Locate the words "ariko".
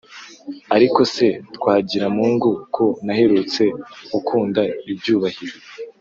0.75-0.99